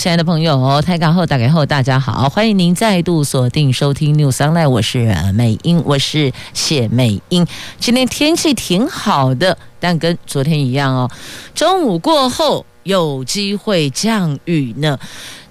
[0.00, 7.46] 亲爱的朋友，台港后打开后，大家好，欢迎您再度锁定收听 News Online，我是美英，我是谢美英。
[7.78, 11.10] 今天天气挺好的，但跟昨天一样哦，
[11.54, 14.98] 中午过后有机会降雨呢。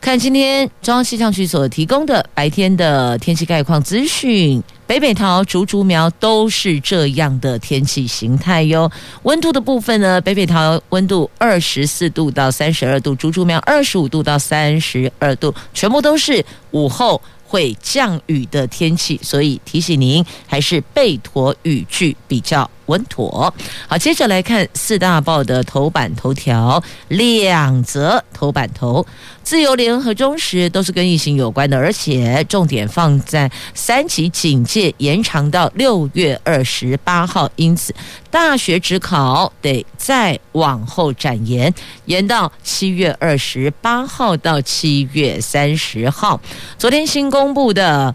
[0.01, 8.91] 看今天中央气象局所提供的白天的天气概况资讯，北北桃、竹竹苗都是这样的天气形态哟。
[9.21, 23.53] 温度的部分呢，北北桃温度二十四度到三十二度，竹竹苗二十五度到三十二度，全部都是午后会降雨的天气，所以提醒您还是备妥雨具比较稳妥。
[23.87, 29.05] 好，接着来看四大报的头版头条，两则头版头。
[29.41, 37.95] 自由联合中时都是跟疫情有关的，而且重点放在三级警戒延长到六月二十八号，因此
[38.29, 41.73] 大学只考得再往后展延，
[42.05, 46.39] 延到七月二十八号到七月三十号。
[46.77, 48.13] 昨天新公布的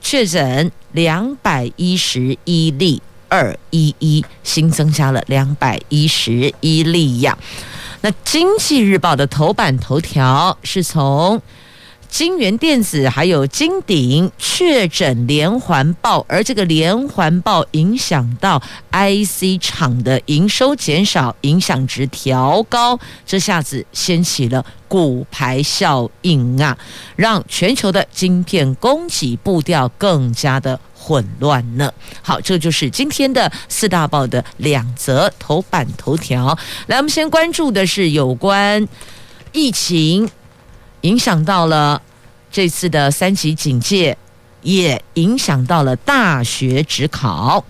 [0.00, 7.36] 确诊两百一十一例，二一一新增加了两百一十一例呀。
[8.02, 11.40] 那经济日报的头版头条是从
[12.08, 26.76] 金元电子还有金鼎确诊连环爆，而这个连环爆影响到 IC 厂的营收减少，影响值调高，这下子掀起了骨牌效应啊，
[27.16, 30.80] 让全球的晶片供给步调更加的。
[30.98, 31.92] 混乱呢？
[32.20, 36.58] 好，这就是今天的四大报的两则头版头条。
[36.88, 38.88] 来，我们先关注的是有关
[39.52, 40.28] 疫情
[41.06, 42.02] 影响到了
[42.50, 44.18] 这次的三级警戒，
[44.62, 47.64] 也影响到了大学指考。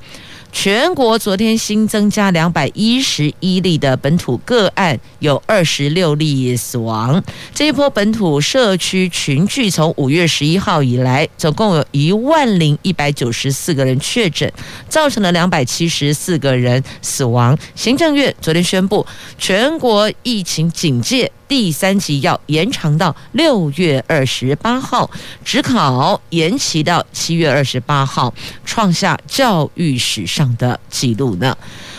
[0.52, 7.22] 全国昨天新增加两百一十一例的本土个案，有二十六例死亡。
[7.54, 14.50] 这一波本土社区群聚从五月十一号以来，总共有一万零一百九十四个人确诊，
[14.88, 17.58] 造成了两百七十四个人死亡。
[17.74, 19.06] 行政院昨天宣布，
[19.36, 21.30] 全国疫情警戒。
[21.48, 25.10] 第三级要延长到六月二十八号，
[25.44, 28.32] 职考延期到七月二十八号，
[28.64, 31.56] 创下教育史上的记录呢。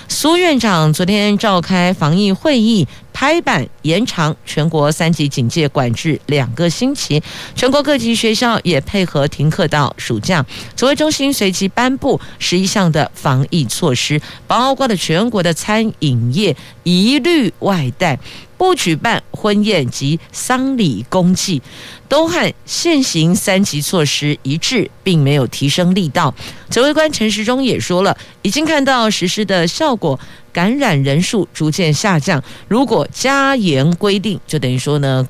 [0.09, 2.87] 苏院长昨天召开防疫会议，
[3.19, 7.19] 拍板延长全国三级警戒管制两个星期，
[7.55, 10.45] 全国各级学校也配合停课到暑假。
[10.75, 18.19] 指挥中心随即颁布十一项的防疫措施，包括了全国的餐饮业一律外带。
[18.55, 21.61] 不举办婚宴及丧礼公祭，
[22.09, 26.33] 都和现行三级措施一致，并没有提升力道。
[26.71, 30.19] 指挥官陈时中也说了，已经看到实施的效果，
[30.57, 32.43] 感染人数逐渐下降。
[32.67, 35.29] 如果加严规定，就等于说呢，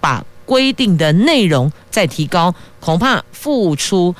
[0.00, 4.14] 把规定的内容再提高，恐怕付出。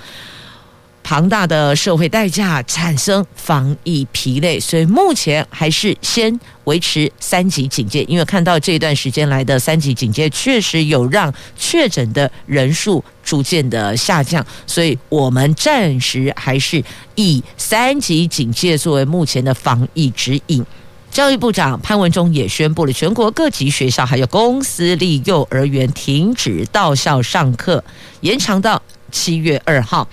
[1.05, 8.03] 庞大的社会代价产生防疫疲累，所以目前还是先维持三级警戒。
[8.05, 16.83] 因为看到这段时间来的三级警戒确实有让确诊的人数逐渐的下降，所以我们暂时还是
[17.17, 20.65] 以三级警戒作为目前的防疫指引。
[21.11, 27.85] 教育部长潘文忠也宣布了，全国各级学校还有公私立幼儿园停止到校上课，
[28.23, 28.81] 延长到
[29.13, 30.09] 七月二号。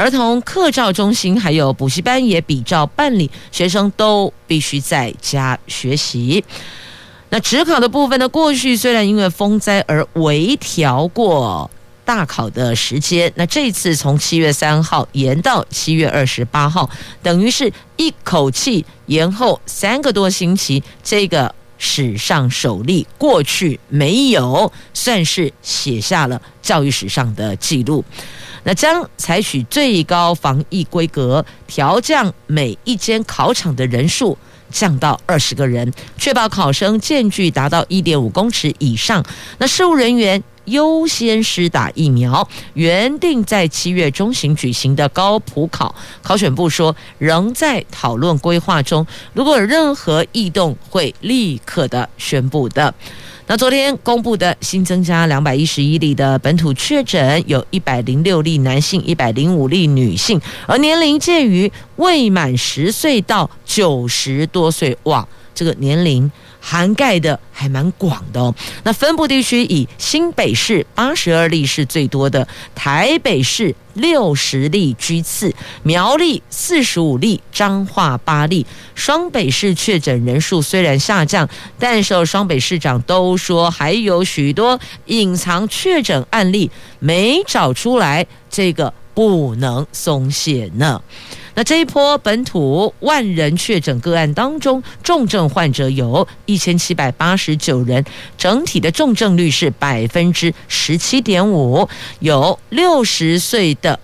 [0.00, 6.42] 儿童课照中心还有补习班也比照办理，学生都必须在家学习。
[7.28, 8.26] 那指考的部分呢？
[8.26, 11.70] 过去虽然因为风灾而微调过
[12.02, 16.88] 大考的时间，那这次从七月三号延到七月二十八号，
[17.22, 28.02] 等于是一口气延后三个多星期，这个史上首例，过去没有，算是写下了教育史上的记录。
[28.64, 34.36] 那将采取最高防疫规格，调降每一间考场的人数，
[34.70, 39.24] 降到二十个人，确保考生间距达到一点五公尺以上。
[39.58, 42.46] 那事务人员优先施打疫苗。
[42.74, 52.94] 原定在七月中旬举行的高普考，考选部说仍在讨论规划中，如果有任何异动，会立刻的宣布的。
[53.50, 65.26] 那昨天公布的新增加两百一十一例的本土确诊，有一百零六例男性，一百零五例女性，而年龄介于未满十岁到九十多岁，哇！
[65.52, 68.54] 这个年龄涵盖的还蛮广的哦。
[68.84, 78.66] 那分布地区以新北市八十二例是最多的，台北市六十例居次，苗栗四十五例，彰化八例。
[78.94, 81.48] 双北市确诊人数虽然下降，
[81.78, 91.02] 但是双北市长都说还有许多隐藏确诊案例没找出来，这个不能松懈呢。
[91.54, 98.04] 那这一波本土万人确诊个案当中，重症患者有一千七百八十九人，
[98.38, 101.88] 整体的重症率是百分之十七点五，
[102.20, 103.98] 有六十岁的。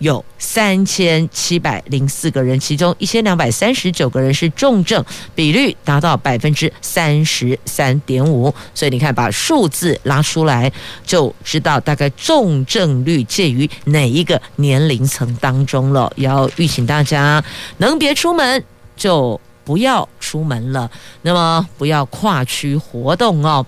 [0.00, 5.04] 有三千七百零四个人，其中一千两百三十九个人是重症，
[5.34, 8.52] 比率达到百分之三十三点五。
[8.74, 10.72] 所以你看，把数字拉出来，
[11.04, 16.10] 就知道大概重症率介于哪一个年龄层当中了。
[16.16, 17.44] 要预请大家
[17.76, 18.64] 能别出门
[18.96, 23.64] 就不要出门了，那么不要跨区活动哦。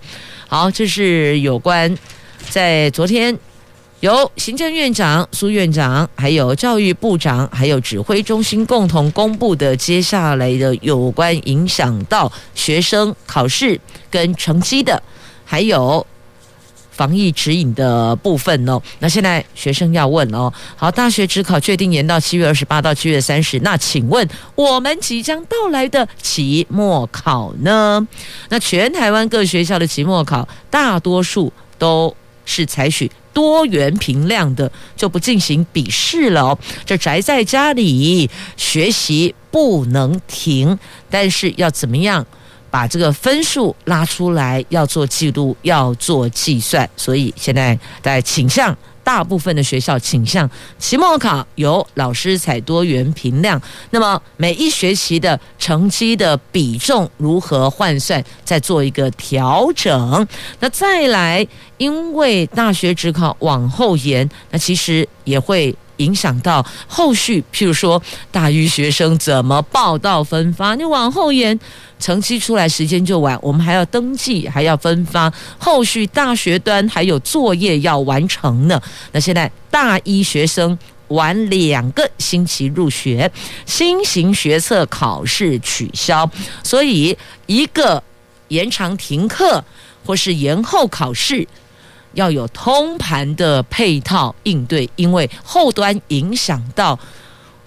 [0.49, 1.95] 好，这是有关
[2.49, 3.39] 在昨天。
[4.03, 15.01] 由行政院长苏院长，还有教育部长，还有指挥中心共同公布的接下来的有关影响到学生考试跟成绩的，
[15.45, 16.05] 还有
[16.91, 18.83] 防疫指引的部分哦。
[18.99, 28.05] 那现在学生要问哦，好，大学指考确定延到七月二十八到七月三十，那请问我们即将到来的期末考呢？
[28.49, 32.13] 那全台湾各学校的期末考，大多数都
[32.45, 33.11] 是采取。
[33.33, 38.29] 多元评量的就不进行笔试了哦，这宅在家里
[38.59, 40.79] 学习不能停，
[41.09, 42.27] 但是要怎么样
[42.71, 48.77] 把这个分数拉出来，要做记录，要做计算，所以现在在倾向。
[49.05, 53.61] 大部分的学校倾向期末考由老师采多元评量，
[53.91, 60.27] 那么每一学期的成绩的比重如何换算，再做一个调整。
[60.61, 61.47] 那再来，
[61.79, 65.75] 因为大学只考往后延，那其实也会。
[65.99, 71.59] 影响到后续，譬如说大一学生怎么报到分发，你往后延，
[71.99, 78.81] 成绩出来时间就晚，我们还要登记，还要分发，后续大学端还有作业要完成呢。
[79.13, 80.77] 那现在大一学生
[81.09, 83.31] 晚两个星期入学，
[83.67, 86.29] 新型学测考试取消，
[86.63, 87.17] 所以
[87.47, 88.03] 一个
[88.49, 89.63] 延长停课
[90.05, 91.47] 或是延后考试。
[92.15, 96.99] 要有通盘的配套应对，因为后端影响到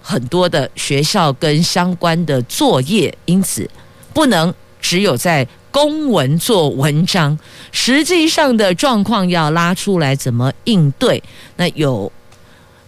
[0.02, 3.68] 很多的学校跟相关的作业，因此
[4.14, 7.38] 不能只有在公文做文章，
[7.72, 11.22] 实际上的状况要拉出来怎么应对。
[11.56, 12.10] 那有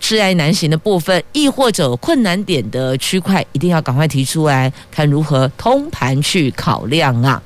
[0.01, 7.43] 挚爱难行的部分，亦或者困难点的区块，一定要赶快提出来，看如何通盘去考量啊。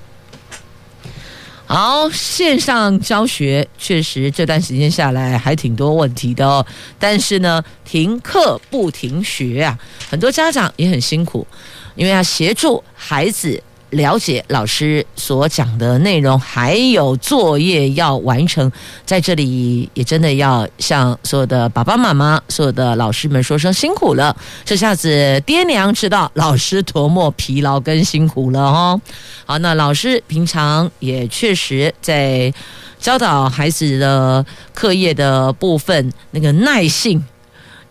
[1.73, 6.67] 好，线上教学确实这段时间下来还挺多问题的哦。
[6.99, 9.79] 但是呢，停课不停学啊，
[10.11, 11.47] 很多家长也很辛苦，
[11.95, 13.63] 因为要协助孩子。
[13.93, 18.73] 了解老师所讲的内容，还有作业要完成，
[19.05, 24.35] 在这里也真的要向所有的爸爸妈妈、所有的老师们说声辛苦了。
[24.65, 29.01] 这下子爹娘知道老师多么疲劳跟辛苦了哦。
[29.45, 32.53] 好，那老师平常也确实在
[32.99, 37.23] 教导孩子的课业的部分，那个耐性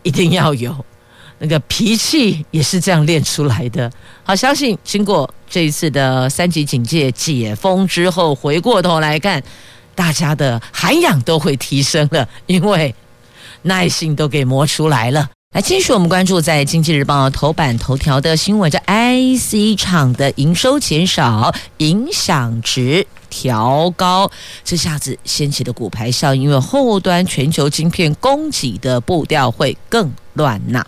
[0.02, 0.84] 一定要有。
[1.44, 3.92] 那个脾气也是这样练出来的。
[4.24, 9.42] 好，相信经过这一次的三级警戒解封之后，回过头来看，
[9.96, 12.94] 大家的涵养都会提升了，因为
[13.64, 15.28] 耐性都给磨出来了。
[15.56, 24.30] 来，继续我们关注在《经济日报》头版头条的新闻，这 IC 厂的营收减少，影响值调高，
[24.64, 30.86] 这下子掀起的骨牌效应，因为后端全球晶片供给的步调会更乱呐。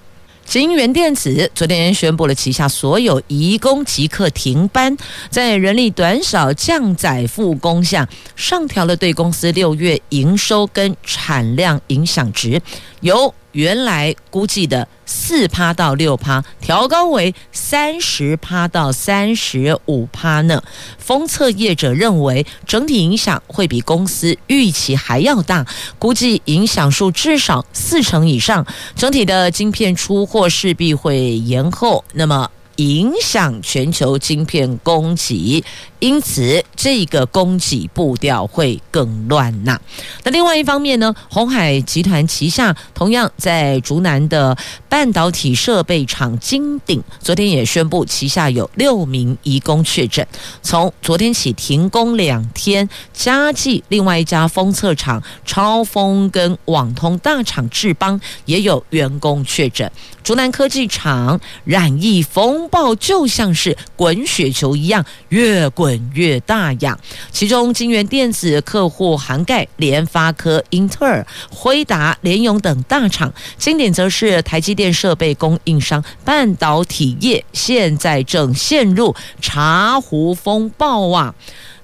[0.54, 4.96] 晶圆电子昨天宣布了旗下所有移工即刻停班，
[5.32, 12.62] 在人力短少、降载复工下，上调了对公司六月营收跟产量影响值，
[13.02, 20.62] 由原来估计的四趴到六趴，调高为三十趴到三十五趴呢。
[20.98, 25.66] 封测业者认为，整体影响会比公司预期还要大，
[25.98, 28.66] 估计影响数至少四成以上。
[28.96, 32.04] 整体的晶片出货势必会延后。
[32.14, 35.64] 那么影响全球晶片供给，
[36.04, 39.80] 因此这个供给步调会更乱呐。
[40.26, 44.58] 那另外一方面呢，鸿海集团旗下同样在竹南的
[44.90, 50.28] 半导体设备厂金鼎，昨天也宣布旗下有六名移工确诊，
[50.62, 52.90] 从昨天起停工两天。
[53.14, 59.90] 加计另外一家封测厂超丰跟网通大厂智邦也有员工确诊。
[60.22, 67.00] 竹南科技厂染疫风暴就像是滚雪球一样，越滚本月大涨。
[67.32, 76.04] 其中金源电子客户涵盖联发科、英特尔、辉达、联咏等大厂，经典则是台积电设备供应商。
[76.26, 81.36] 半导体业现在正陷入茶壶风暴啊！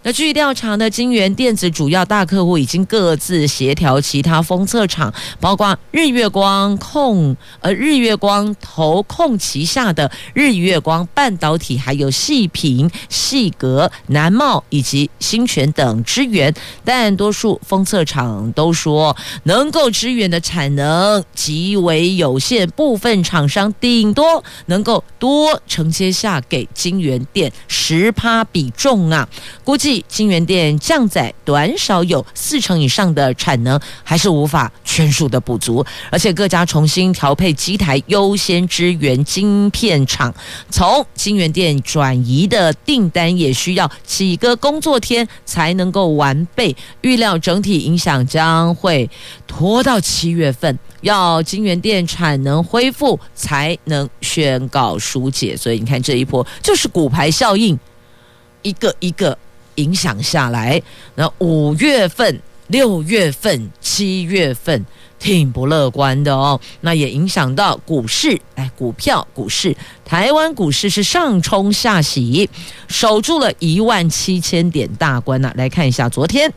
[0.02, 16.54] 那据调查呢，晶圆电子主要大客户已经各自协调其他封测厂，包括日月光控呃日月光投控旗下的日月光半导体，还有细品、细格、南茂以及新泉等支援，
[16.86, 29.28] 但多数封测厂都说能够支援的产能极为有限，部分厂商顶多能够多承接下给晶圆店十趴比重啊，
[29.66, 29.89] 估计。
[30.08, 40.34] 晶圆店降载短少有四成以上的产能，还是无法全数的补足，而且各家重新调配机台，优先支援晶片厂。
[40.70, 49.10] 从晶圆店转移的订单也需要几个工作天才能够完备，预料整体影响将会
[49.48, 55.56] 拖到七月份，要晶圆店产能恢复才能宣告疏解。
[55.56, 57.80] 所以你看这一波就是骨牌效应，
[58.62, 59.38] 一个一个。
[59.80, 60.82] 影响下来，
[61.16, 64.86] 那五月份、六月份、七月份
[65.18, 66.60] 挺不乐观的哦。
[66.82, 72.50] 那也影响到股市，哎，股票、股市，台湾股市是上冲下洗，
[72.88, 75.52] 守住了一万七千点大关呢。
[75.56, 76.52] 来看一下昨天。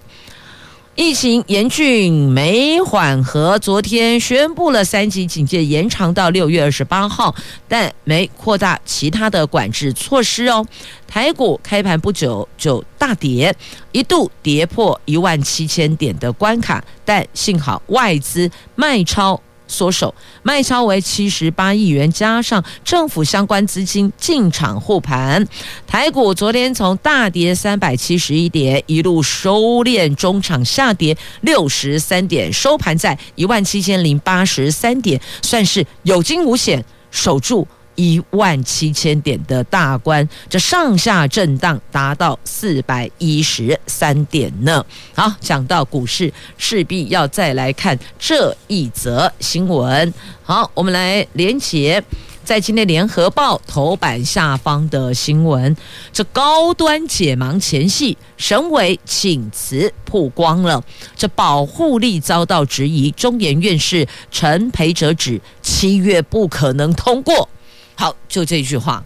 [0.95, 7.35] 疫情严峻没缓和，昨天宣布了三级警戒延长到六月二十八号，
[7.67, 10.67] 但没扩大其他的管制措施哦。
[11.09, 13.55] 台股开盘不久就大跌，
[13.93, 19.41] 一度跌破一万七千点的关卡，但幸好外资卖超。
[19.73, 25.45] 缩手卖超为七十八亿元，加上政府相关资金进场护盘，
[25.87, 37.67] 台股昨天从大跌三百七十一点，一路收敛，中场下跌六十三点，收盘在一万七千零八十三点，算是有惊无险，守住。
[37.95, 44.85] 一万七千点的大关，这上下震荡达到四百一十三点呢。
[45.15, 50.13] 好，讲到股市，势必要再来看这一则新闻。
[50.43, 52.03] 好，我们来连结
[52.45, 55.77] 在今天联合报头版下方的新闻。
[56.13, 60.83] 这高端解盲前夕，省委请辞曝光了，
[61.17, 63.11] 这保护力遭到质疑。
[63.13, 67.49] 中研院士陈培哲指，七月不可能通过。
[67.95, 69.05] 好，就这句话，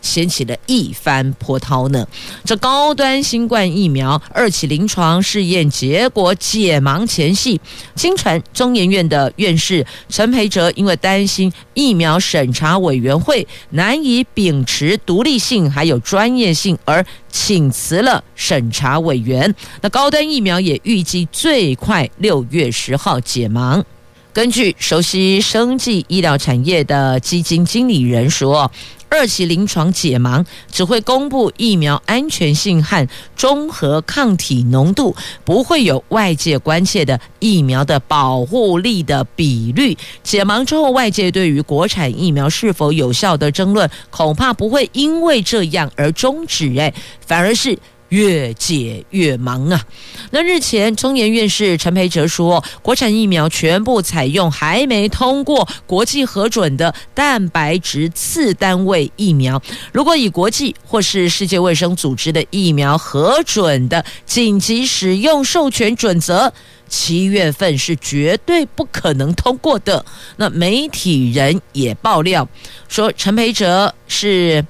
[0.00, 2.06] 掀起了一番波涛呢。
[2.44, 7.60] 这高端新冠疫苗二期临床试验结果解盲前夕，
[7.94, 19.54] 清晨中研院的院士陈培哲因为担心疫苗审查委员会难以秉持独立性还有专业性，而请辞了审查委员。
[19.82, 23.84] 那高端疫苗也预计最快六月十号解盲。
[24.32, 28.70] 根据熟悉生技医疗产业的基金经理人说，
[29.08, 39.96] 二期临床解盲只会公布疫苗安全性和中和抗体浓度，不会有外界关切的疫苗的保护力的比率。
[40.22, 46.94] 解盲之后，外界对于国产疫苗是否有效的争论，恐怕不会因为这样而终止，诶，
[47.26, 47.76] 反而是。
[48.08, 49.84] 越解越忙啊！
[50.30, 59.60] 那日前，中研院士陈培哲说，国产疫苗全部采用还没通过国际核准的蛋白质次单位疫苗。
[59.92, 66.52] 如果以国际或是世界卫生组织的疫苗核准的紧急使用授权准则，
[66.88, 70.02] 七月份是绝对不可能通过的。
[70.36, 72.48] 那媒体人也爆料
[72.88, 74.64] 说，陈培哲是。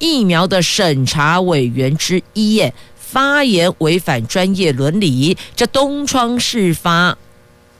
[0.00, 7.16] 疫苗的审查委员之一耶，发言违反专业伦理，这东窗事发，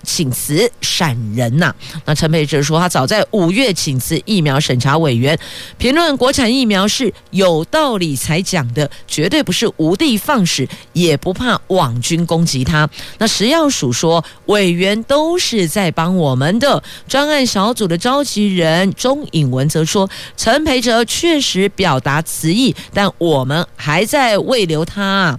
[0.02, 5.38] 请辞闪人呐、那陈培哲说，他早在五月请辞疫苗审查委员，
[5.78, 12.88] 评论国产疫苗是有道理才讲的，绝对不是无的放矢，也不怕网军攻击他。
[13.18, 16.82] 那食药署说，委员都是在帮我们的。
[17.06, 25.38] 专案小组的召集人钟颖文则说，陈培哲确实表达辞意，但我们还在未留他。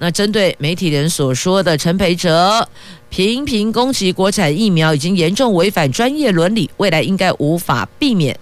[0.00, 2.68] 那针对媒体人所说的陈培哲
[3.10, 8.38] 频频攻击国产疫苗，已经严重违反专业伦理，未来应该无法避免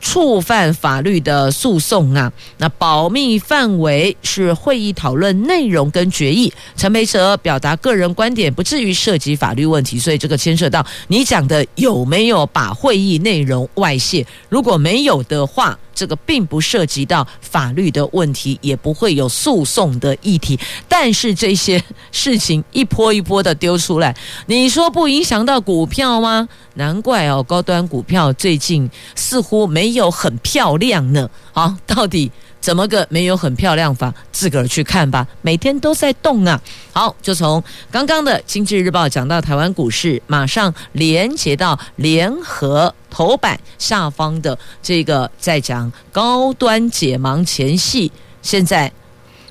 [0.00, 2.32] 触犯法律的诉讼啊。
[2.58, 6.52] 那保密范围是会议讨论内容跟决议。
[6.76, 14.26] 陈培哲表达个人观点，不至于涉及法律问题，所以这个牵涉到你讲的有没有把会议内容外泄？
[14.48, 15.78] 如果没有的话。
[15.94, 20.58] 这个并不涉及到法律的问题，也不会有诉讼的议题。
[20.88, 26.48] 但是这些事情一波一波的丢出来，你说不影响到股票吗？
[26.74, 31.30] 难怪哦，高端股票最近似乎没有很漂亮呢。
[31.52, 32.32] 好，到底？
[32.64, 34.10] 怎么个没有很漂亮法？
[34.32, 35.28] 自个儿去看吧。
[35.42, 36.58] 每天都在动啊。
[36.94, 48.10] 好，就从刚刚的《经济日报》讲到台湾股市，马上连接到联合头版下方的这个，在讲高端解盲前戏。
[48.40, 48.90] 现在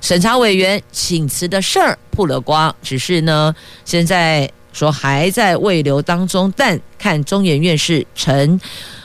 [0.01, 3.53] 审查委员请辞的事儿曝了光，只是呢，
[3.86, 8.60] 现在说还在未留当中，但看中研院士陈。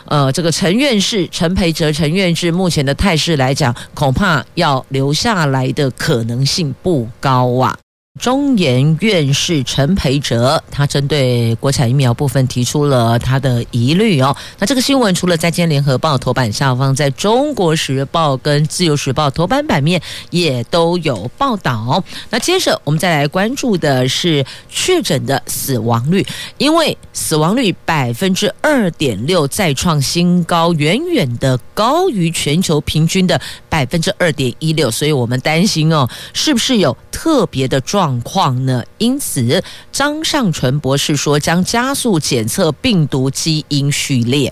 [0.08, 7.78] 呃，这个陈院士陈培哲陈院士目前的态势来讲，恐怕要留下来的可能性不高啊。
[8.18, 14.36] 中研院士陈培哲，他针对国产疫苗部分提出了他的疑虑哦。
[14.58, 22.02] 那这个新闻除了在今联合报头版下方，在中国时报跟自由时报头版版面也都有报道。
[22.30, 26.26] 那接着我们再来关注的是确诊的死亡率，
[26.58, 38.82] 因为死亡率百分之二点六再创新高，远远的高于全球平均的百分之二点一六，所以我们担心哦，是不是有特别的状状况呢？
[38.96, 39.62] 因此，
[39.92, 44.50] 张尚淳博士说将加速检测病毒基因序列。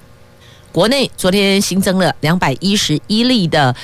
[0.70, 3.74] 国内昨天新增了两百一十一例的。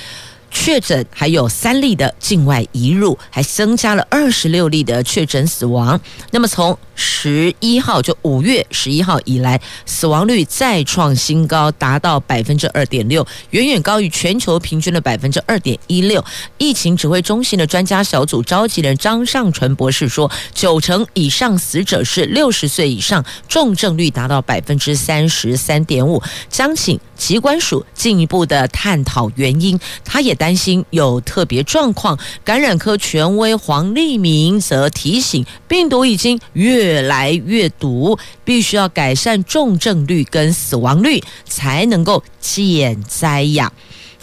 [0.53, 5.99] 确诊还有三例的境外移入，还增加了二十六例的确诊死亡。
[6.31, 16.23] 那么从十一号就五月十一号以来，死亡率再创新高，达到百分之二点六，远远高于全球平均的百分之二点一六。
[16.59, 26.21] 疫情指挥中心的专家小组召集人张尚淳博士说，九成以上死者是六十岁以上，重症率达到百分之三十三点五。
[26.47, 29.79] 将请疾管署进一步的探讨原因。
[30.03, 30.33] 他也。
[30.43, 43.71] 担心有特别状况，感染科权威黄立明则提醒，病毒已经越来越毒，必须要改善重症率跟死亡率，才能够减灾呀。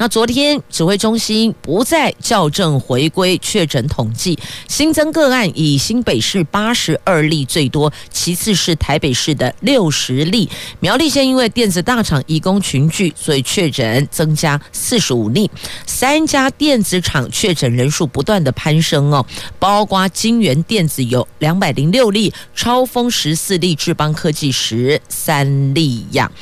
[0.00, 10.48] 那昨天指挥中心不再校正回归确诊统计，新增个案以新北市八十二例最多，其次是台北市的六十例。
[10.80, 15.50] 苗栗县因为电子大厂移工群聚，所以确诊增加四十五例。
[15.84, 19.26] 三家电子厂确诊人数不断的攀升哦，
[19.58, 26.32] 包括金元电子有两百零六例，超丰十四例，智邦科技十三例呀。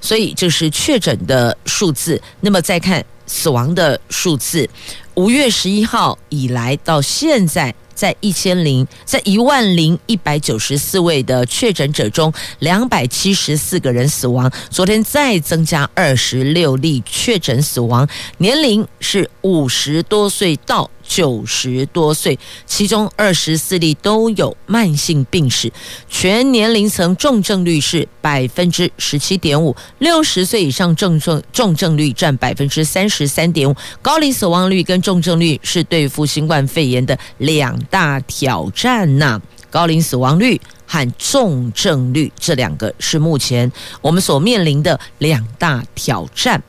[0.00, 2.22] 所以这是确诊的数字。
[2.40, 3.04] 那么再看。
[3.28, 4.68] 死亡的数字，
[5.14, 7.72] 五月十一号以来到现在。
[7.98, 14.48] 在一千零，在一万零一百九十四位的确诊者中，两百七十四个人死亡。
[14.70, 25.72] 昨天再增加二十六例确诊死亡，年龄是五十多岁到九十多岁，其中二十四例都有慢性病史。
[26.08, 33.74] 全年龄层重症率是百分之十七点五，六十岁以上重症重症率占百分之三十三点五。
[34.00, 43.70] 高龄死亡率跟重症率是对付新冠肺炎的两大挑战呐，高龄死亡率和重症率这两个是目前
[44.00, 46.62] 我们所面临的两大挑战。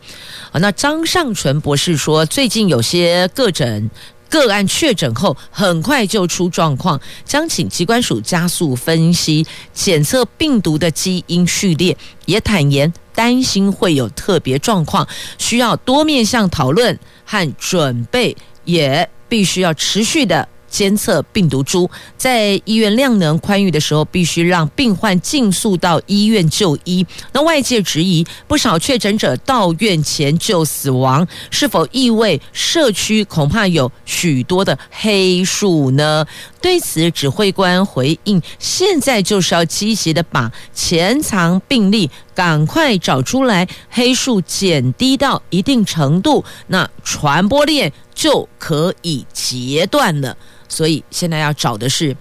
[0.52, 3.90] 啊，那张尚淳博士说，最近有些个诊
[4.30, 15.08] 个案确诊后，很快就出状况，将请机关署加速分析检测病毒的基因序列，也坦言担心会有特别状况，
[15.40, 20.48] 需要多面向讨论和准备，也必须要持续的。
[20.70, 27.06] 监测病毒株，在医院量能宽裕的时候，必须让病患尽速到医院就医。
[27.34, 36.26] 那外界质疑，不少确诊者到院前就死亡，是否意味社区恐怕有许多的黑数呢？
[36.62, 50.38] 对此，指挥官回应：现在就是要积极的把潜藏病例赶快找出来，黑数减低到一定程度，那传播链就可以截断了。
[50.70, 52.16] 所以现在要找的是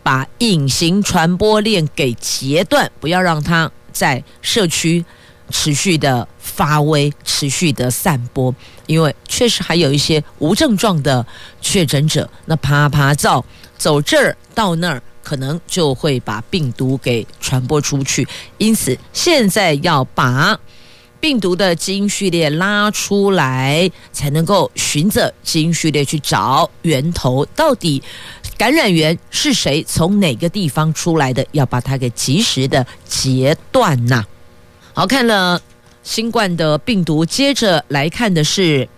[0.00, 5.04] 把隐形传播链给截断，不要让它在社区
[5.56, 8.52] 持续的发威、持续的散播。
[8.86, 11.24] 因为确实还有一些无症状的
[11.62, 13.42] 确诊者，那啪啪照，
[13.78, 18.26] 走这儿到那儿，可能就会把病毒给传播出去。
[18.58, 20.58] 因此，现在要把
[21.20, 28.02] 病毒的基因序列拉出来，才能够循着基因序列去找源头，到底
[28.58, 34.22] 感染源是谁，从哪个地方出来的，要把它给及时的截断呐。
[34.96, 35.60] 好，看了
[36.04, 38.88] 新冠的病毒，接着来看的是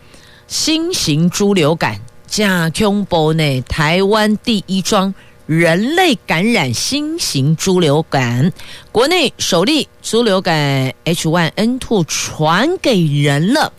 [0.47, 5.15] 新型猪流感，加恐怖呢，台湾第一桩。
[5.47, 8.53] 人类感染新型猪流感，
[8.93, 13.73] 国内首例猪流感 H1N2 传给人了。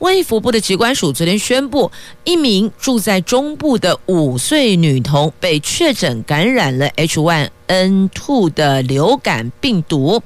[0.00, 1.90] 卫福部的疾管署昨天宣布，
[2.24, 10.20] 一名住在中部的五岁女童被确诊感染了 H1N2 的流感病毒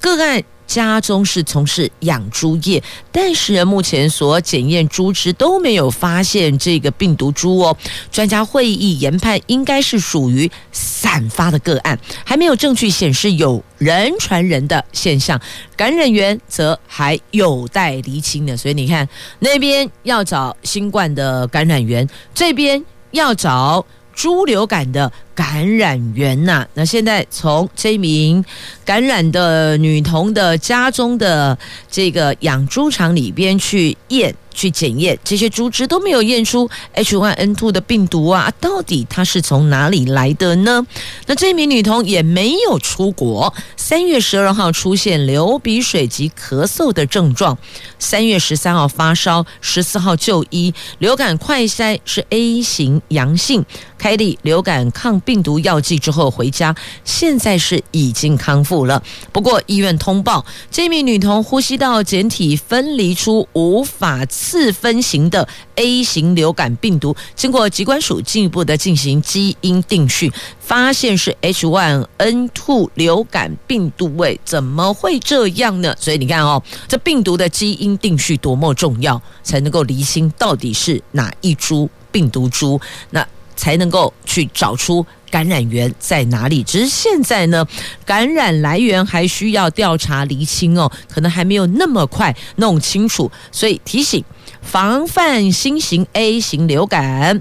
[0.00, 0.42] 个案。
[0.70, 2.80] 家中是从事养猪业，
[3.10, 7.76] 但是目前所检验猪只都没有发现这个病毒株哦。
[8.12, 15.40] 专家会议研判应该是属于散发的个案，还没有证据显示有人传人的现象，
[15.74, 18.56] 感染源则还有待厘清的。
[18.56, 19.08] 所以你看，
[19.40, 22.80] 那边要找新冠的感染源，这边
[23.10, 25.10] 要找猪流感的。
[25.40, 28.44] 感染源呐、那现在从这名
[28.84, 31.58] 感染的女童的家中的
[31.90, 40.86] 这个养猪场里边去验、去检验，这些猪只都没有验出 H1N2 的病毒啊，到底它是从哪里来的呢？
[41.24, 47.56] 那这名女童也没有出国，三月十二号出现流鼻水及咳嗽的症状，
[47.98, 53.64] 三月十三号发烧，十四号就医，流感快筛是 A 型阳性，
[53.96, 55.29] 开立流感抗病。
[55.30, 59.00] 病毒药剂之后回家，现在是已经康复了。
[59.30, 74.12] 不过医院通报，这名女童呼吸道检体分离出无法次分型的 A 型流感病毒，经过疾管署进一步的进行基因定序，发现是 H1N2 流感病毒。
[74.16, 75.94] 喂，怎么会这样呢？
[76.00, 83.24] 所以你看哦，这病毒的基因定序多么重要，才能够厘清到底是哪一株病毒株，那
[83.60, 85.04] 才能够去找出。
[85.30, 86.64] 感染源在哪里？
[86.64, 87.64] 只是现在呢，
[88.04, 93.30] 感染来源还需要调查厘清哦，可能还没有那么快弄清楚。
[93.52, 94.24] 所以提醒，
[94.60, 97.40] 防范新型 A 型流感，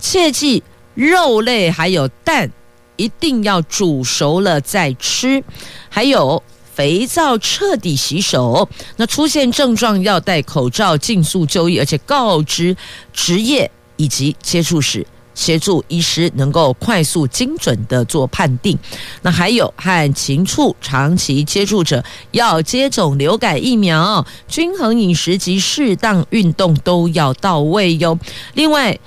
[0.00, 0.62] 切记
[0.94, 2.50] 肉类还有蛋
[2.96, 5.44] 一定要煮熟了再吃，
[5.90, 6.42] 还有
[6.74, 8.66] 肥皂彻底洗手。
[8.96, 12.74] 那出现症状要戴口罩，尽速就医，而且告知
[13.12, 15.06] 职业以及接触史。
[15.36, 18.76] 协助医师能够快速精准的做判定。
[19.22, 28.18] 那还有和禽畜长期接触者要接种流感疫苗，均衡饮食及适当运动都要到位哟。
[28.54, 28.98] 另外，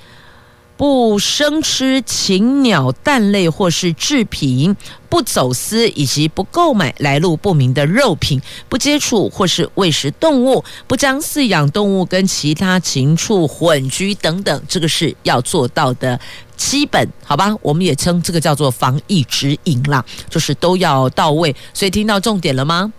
[0.80, 4.74] 不生吃禽鸟蛋类或是制品，
[5.10, 16.18] 不走私以及不购买来路不明的肉品，不接触或是喂食动物，不将饲养动物跟其他禽畜混居等等，这个是要做到的
[16.56, 17.54] 基本，好吧？
[17.60, 21.54] 我们也称这个叫做防疫指引啦，就是都要到位。
[21.74, 22.90] 所以听到重点了吗？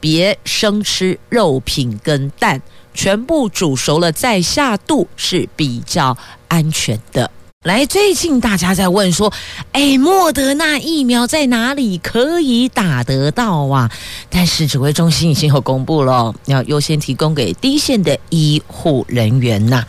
[0.00, 2.60] 别生吃肉品跟蛋，
[2.92, 6.16] 全部煮熟了再下肚是比较
[6.48, 7.30] 安全的。
[7.64, 9.30] 来，最近大家在问说，
[9.72, 13.90] 哎，莫德纳疫苗在哪里可以打得到啊？
[14.30, 19.86] 但是指挥中心已经有公布了，要优先提供给第一线的医护人员呐。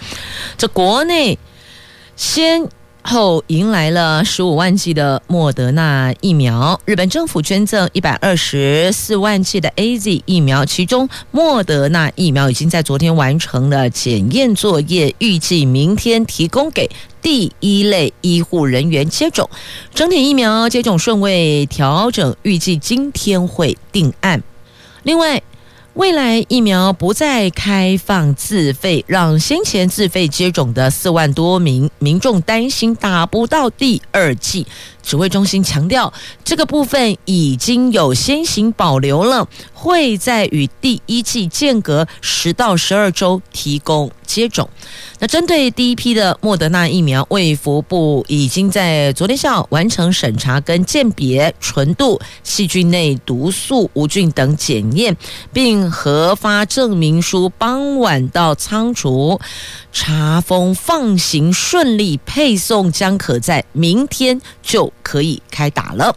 [0.58, 1.40] 这国内
[2.16, 2.70] 先。
[3.04, 16.90] 后迎来了十五万剂的莫德纳疫苗，日本政府捐赠一百二十四万剂的 AZ 疫苗，其中莫德纳疫苗已经在昨天完成了检验作业，预计明天提供给
[17.22, 19.50] 第一类医护人员接种。
[19.94, 24.42] 整体疫苗接种顺位调整，预计今天会定案。
[25.04, 25.42] 另外。
[25.96, 34.66] 未来疫苗不再开放自费，让先前自费接种的四万多名民众担心打不到第二剂。
[35.04, 36.14] 指挥中心强调，
[36.46, 44.70] 这个部分已经有先行保留了，会在与第一剂间隔十到十二周提供接种。
[45.22, 55.16] 那针对第一批的莫德纳疫苗，卫福部已经在昨天下午完成审查跟鉴别纯度、细菌内毒素、无菌等检验，
[55.54, 57.48] 并核发证明书。
[57.60, 59.40] 傍晚到仓储
[59.92, 66.16] 查封放行顺利，配送将可在明天就可以开打了。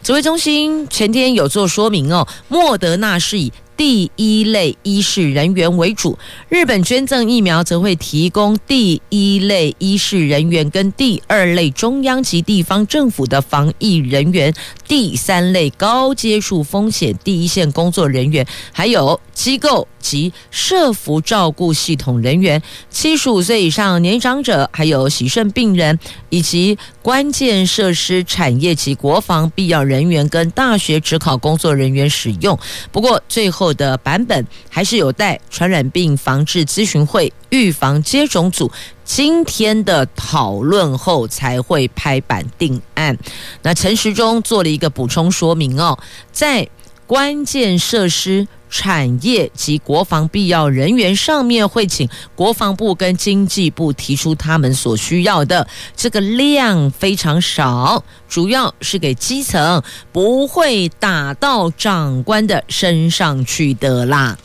[0.00, 3.52] 指挥中心前天有做说明哦，莫德纳是以。
[3.76, 14.54] 第一类医事人员为主，日本捐赠疫苗则会提供第一类医事人员跟第二类中央及地方政府的防疫人员，
[14.86, 32.56] 第三类高接触风险第一线工作人员，还有机构及社福照顾系统人员，七十五岁以上年长者，还有洗肾病人，以及关键设施产业及国防必要人员跟大学职考工作人员使用。
[32.92, 33.64] 不过最后。
[33.74, 38.70] 的版本还是有待传染病防治咨询会预防接种组
[39.04, 43.16] 今天的讨论后才会拍板定案。
[43.62, 45.98] 那陈时中做了一个补充说明哦，
[46.30, 46.68] 在
[47.06, 48.46] 关键设施。
[48.70, 55.64] 产业及国防必要人员上面会请国防部跟经济部提出他们所需要的
[55.94, 64.36] 这个量非常少，主要是给基层，不会打到长官的身上去的啦。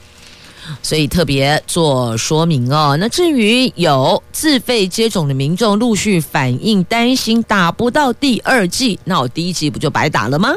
[0.82, 2.98] 所以特别做说明哦。
[3.00, 10.54] 那至于有自费接种的民众陆续反映担心打不到第二剂，那我第一剂不就白打了吗？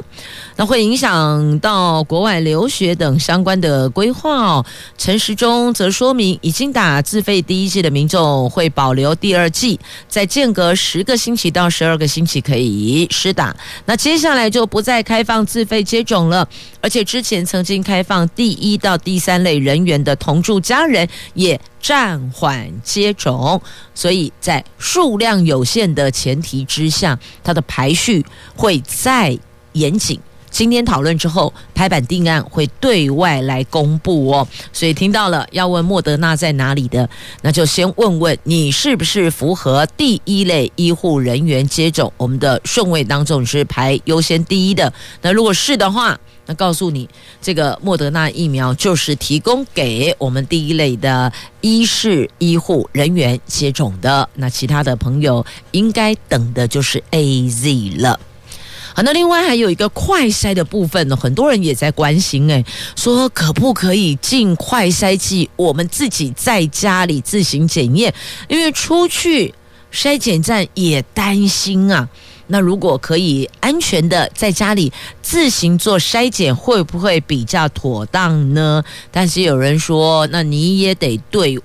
[0.57, 4.65] 那会影响到国外留学等相关的规划哦。
[4.99, 13.55] 陈时中则说明，已经打自费第一剂的民众会保留第二剂，在间隔十个星期到十二个星期可以施打。
[13.87, 16.47] 那接下来就不再开放自费接种了，
[16.81, 23.61] 而且之前曾经开放第一到第三类人员的同住家人也暂缓接种，
[23.95, 28.25] 所以在数量有限的前提之下，它的排序
[28.57, 29.39] 会再
[29.73, 30.19] 严谨。
[30.51, 34.47] 今天讨论之后，拍板定案会对外来公布哦。
[34.71, 37.09] 所以听到了要问莫德纳在哪里的，
[37.41, 44.93] 那就先问问你是不是符合第一类医护人员接种我们的顺位当中，是排优先第一的。
[45.23, 47.09] 那如果是的话，那告诉你，
[47.41, 54.29] 这个莫德纳疫苗就是提供给我们第一类的医事医护人员接种的。
[54.35, 58.19] 那其他的朋友应该等的就是 AZ 了。
[58.95, 62.63] 好，那另外还有一个快筛的部分呢，很多人也在关心，诶，
[62.95, 68.13] 说可不可以进快筛剂，我们自己在家里自行检验，
[68.49, 69.55] 因为出去
[69.91, 72.07] 筛检站也担心啊。
[72.53, 78.85] 那如果可以安全的在家里自行做筛检，会不会比较妥当呢？
[79.11, 81.59] 但是有人说，那你也得对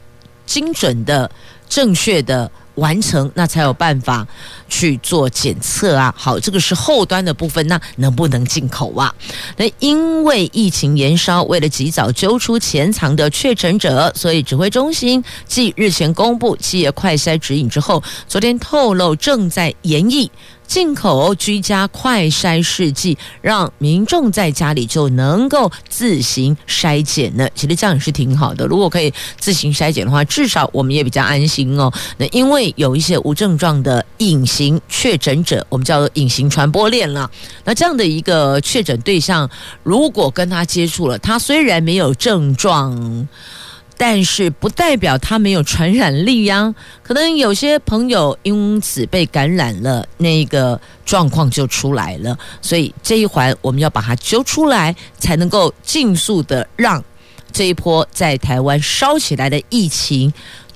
[0.46, 1.30] 精准的、
[1.68, 2.50] 正确的。
[2.78, 4.28] 完成，那才有办法
[4.68, 6.14] 去做检测啊。
[6.18, 9.14] 好，这个是后端的部分，那能不能进口啊？
[9.56, 20.30] 那因为疫情延烧，为了及早揪出潜藏的确诊者，所以指挥中心继日前公布企业快筛指引之后，昨天透露正在研议。
[20.68, 27.48] 进口居家快筛试剂，让民众在家里就能够自行筛检呢。
[27.56, 28.66] 其实这样也是挺好的。
[28.66, 31.90] 如果可以自行筛检的话，至少我们也比较安心哦。
[32.18, 37.30] 那因为有一些无症状的隐形确诊者，我们叫做隐形传播链了。
[37.64, 39.50] 那这样的一个确诊对象，
[39.84, 43.28] 如果跟他接触了，他虽然没有症状。
[44.00, 52.38] 但是不代表他没有传染力呀，可能有些朋友因此被感染了，那个状况就出来了。
[52.62, 57.04] 所以这一环我们要把它揪出来，才能够尽速的让
[57.52, 60.32] 这一波在台湾烧起来的疫情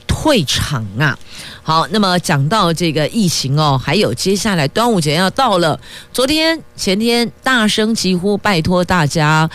[0.08, 1.15] 退场啊。
[1.63, 5.80] 好，那么讲到这个疫情哦，还有接下来端午节要到了，
[6.12, 9.50] 昨天前天大声疾呼，拜托大家。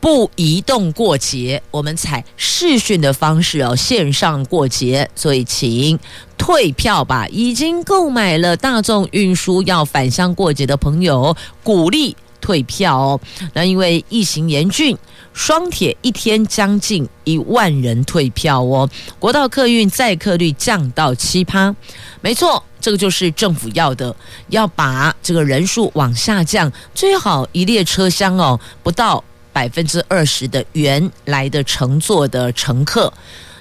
[0.00, 5.96] 不移动过节，我们采视讯的方式哦，线上过节，所以请
[6.36, 7.24] 退票吧。
[7.28, 13.20] 已经购买了大众运输要返乡过节的朋友，鼓励退票哦。
[13.54, 14.98] 那因为疫情严峻，
[15.32, 18.88] 双铁一天将近一万人退票哦。
[19.18, 21.74] 国道客运载客率降到七趴，
[22.20, 24.14] 没错，这个就是政府要的，
[24.48, 29.22] 要把这个人数往下降，最好一列车厢哦不到。
[29.54, 33.12] 百分之二十的原来的乘坐的乘客。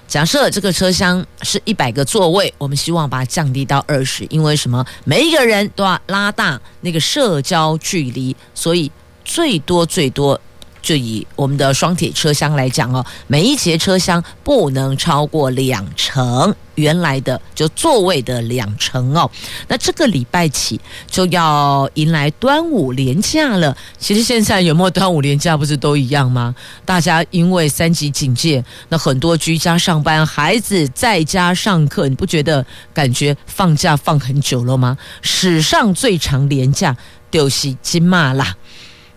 [0.07, 4.85] 假设这个车厢是一百个座位，我们希望把它降低到二十，因为什么？
[5.03, 8.89] 每一个人都要拉大那个社交距离，所以
[9.25, 10.39] 最多最多。
[10.81, 19.29] 就以我们的双铁车厢来讲哦，每一节车厢不能超过两成原来的就座位的两成哦。
[19.67, 23.75] 那这个礼拜起就要迎来端午连假了。
[23.99, 26.55] 其实现在有没有端午连假不是都一样吗？
[26.83, 34.97] 大家因为三级警戒，那很多居家上班，孩子在家上课，你不觉得感觉放假放很久了吗？
[35.21, 36.95] 史上最长连假
[37.29, 38.55] 就是今嘛啦。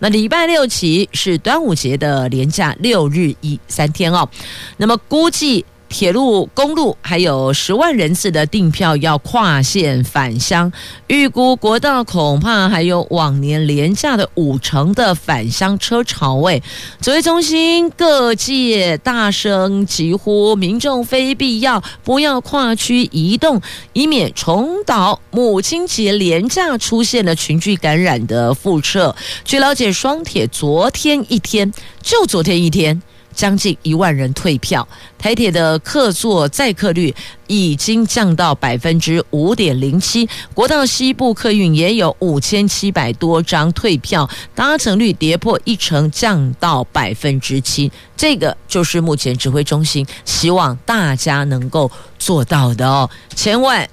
[0.04, 4.28] 那礼拜六起是端午节的连假六日一三天哦，
[4.76, 5.64] 那么估计
[5.94, 10.72] 铁路、公路还有十万人次的订票要跨线返乡，
[11.07, 16.61] 预估国道恐怕还有往年廉价的五成的返乡车潮位。
[17.00, 29.14] 指挥中心各界大声疾呼，民众非必要不要跨区移动，以免重蹈母亲节廉价出现了群聚感染的覆辙。
[29.44, 33.00] 据了解，双铁昨天一天就昨天一天。
[33.35, 34.87] 将近一万人退票，
[35.18, 37.14] 台铁的客座载客率
[37.47, 47.90] 已经降到百分之五点零七，国道西部客运也有五千七百多张退票，搭乘率跌破一成，降到百分之七。
[48.16, 53.88] 这个就是目前指挥中心希望大家能够做到的哦，千万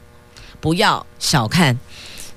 [0.60, 1.78] 不要小看。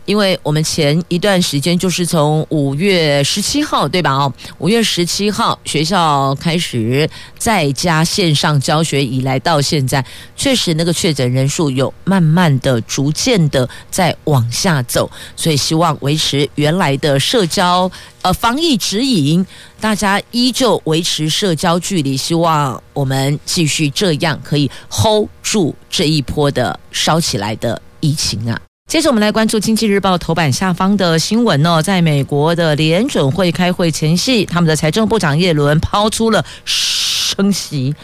[0.05, 4.13] 因为我们前一段时间就是从五月十七号对吧？
[4.13, 10.05] 哦，五月十七号学校开始在家线上教学以来到现在，
[10.37, 17.91] 确实那个确诊人数有慢慢的、逐渐的在往下走，所以希望维持原来的社交
[18.23, 19.45] 呃防疫指引，
[19.81, 28.61] 大家依旧维持社交距离，希望我们继续这样可以 hold 住这一波的烧起来的疫情啊。
[28.87, 37.97] 接着我们来关注《经济日报》头版下方的新闻哦，在美国的联准会开会前夕，他们的财政部长耶伦抛出了升息，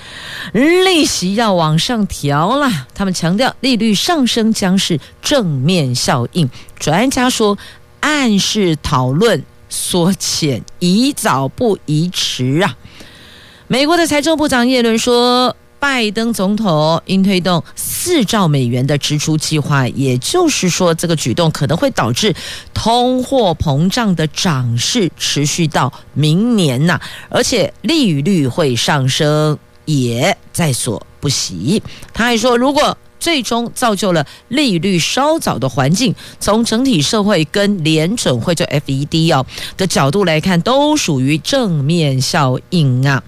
[0.52, 2.68] 利息要往上调了。
[2.92, 6.50] 他们强调利率上升将是正面效应。
[6.76, 7.56] 专家说，
[8.00, 12.74] 暗示讨论缩减宜早不宜迟啊。
[13.68, 15.54] 美国的财政部长耶伦说。
[15.80, 22.32] 拜登总统应推动四兆美元的支出计划，也就是说，这个举动可能会导致
[22.74, 31.82] 通货膨胀的涨势持续到明年呐，而且利率会上升也在所不惜。
[32.12, 39.44] 他还说，如果最终造就了利率稍早的环境，从整体社会跟联准会就 FED 哦
[39.76, 43.22] 的角度来看，都属于正面效应啊。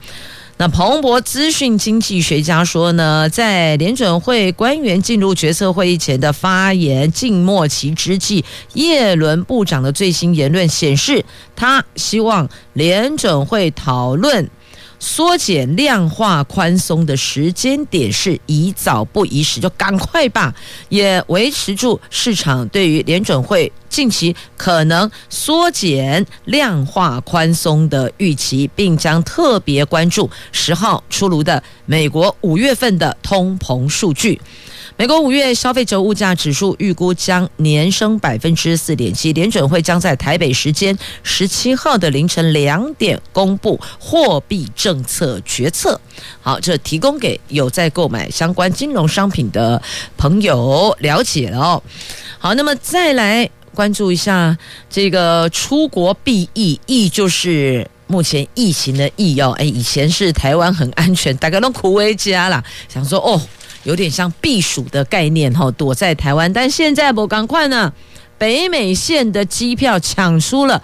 [0.59, 11.25] 那彭博资讯经济学家说呢，在联准会官员进入决策会议前的发言静默期之际，耶伦部长的最新言论显示，
[11.57, 14.49] 他希望联准会讨论。
[15.03, 20.55] 缩减量化宽松的时间点是宜早不宜迟，就赶快吧，
[20.91, 34.41] 也维持住市场对于联准会近期可能缩减量化宽松的预期，并将特别关注十号出炉的美国五月份的通膨数据。
[34.97, 46.01] 美国五月消费者物价指数预估将年升百分之四点七，联准会将在台北时间十七号的凌晨两点公布货币政策决策。
[46.41, 49.81] 好，这提供给有在购买相关金融商品的
[50.17, 51.83] 朋友了解哦。
[52.39, 54.57] 好，那么再来关注一下
[54.91, 59.53] 这个出国避疫，疫就是目前疫情的疫哦。
[59.59, 63.41] 哎，以前是台湾很安全，大家都苦为家啦，想说哦。
[63.85, 67.93] 有点像避暑的概念哈，躲在台湾，但现在不赶快呢，
[68.39, 70.83] 北美线的机票抢出了，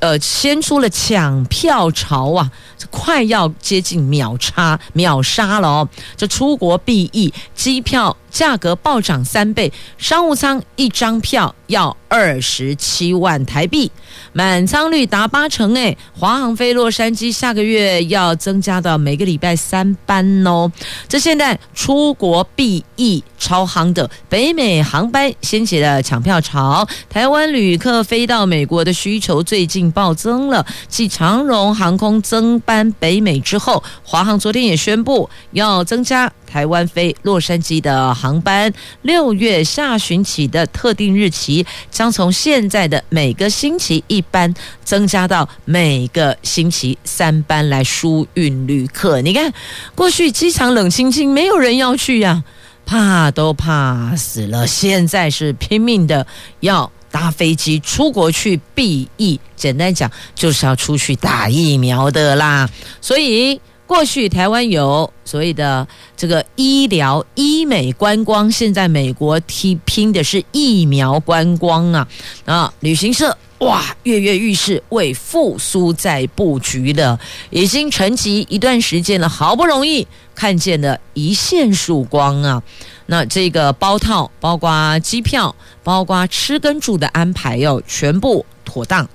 [0.00, 8.16] 呃，先出了抢票潮啊，这快要接近秒差秒杀了哦，这出国避疫机票。
[8.28, 13.90] 价格暴涨三倍，商务舱一张票要二十七万台币，
[14.32, 15.74] 满仓率达八成。
[15.74, 20.70] 诶，华航飞洛杉矶下个月要增加到每个礼拜三班哦。
[21.08, 30.64] 这现在出国避疫超夯的北美航班掀起了抢票潮，台湾旅客飞到美国的需求最近暴增了。
[30.88, 36.32] 继长荣航空增班北美之后，华航昨天也宣布要增加。
[36.56, 49.20] 台湾飞洛杉矶的航班，六月下旬起的特定日期，将从现在的每个星期一班增加到每个星期三班来输运旅客。
[49.20, 49.52] 你看，
[49.94, 52.42] 过去机场冷清清，没有人要去呀、
[52.86, 54.66] 怕都怕死了。
[54.66, 56.26] 现在是拼命的
[56.60, 62.66] 要搭飞机出国去避疫，简单讲就是要出去打疫苗的啦。
[63.02, 63.60] 所以。
[63.86, 72.08] 过去台湾有所谓的这个医疗医美观光，现在美国踢拼的是疫苗观光啊！
[72.44, 77.18] 啊，旅行社哇跃跃欲试，为复苏在布局的，
[77.50, 82.62] 已经沉寂一段时间了，好不容易看见了一线曙光啊！
[83.06, 89.08] 那这个包套，包括机票，包括吃跟住的安排哟，全部妥当。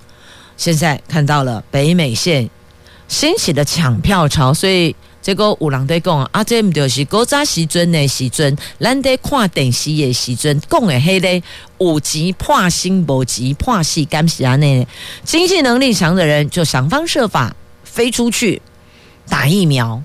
[0.56, 2.50] 现在看到了北美线。
[3.12, 11.46] 掀起的抢票潮，所以这个有人在讲啊，这不就是古早时阵的时阵，咱在看电视的时阵讲的迄个
[11.78, 14.88] 有钱破心，无钱破戏，干是安尼？
[15.26, 17.54] 经济能力强的人就想方设法
[17.84, 18.62] 飞出去
[19.28, 20.02] 打疫苗，